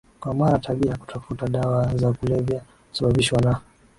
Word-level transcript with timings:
kwa 0.19 0.33
maraTabia 0.33 0.91
ya 0.91 0.97
kutafuta 0.97 1.47
dawa 1.47 1.95
za 1.97 2.13
kulevya 2.13 2.61
husababishwa 2.89 3.41
na 3.41 3.59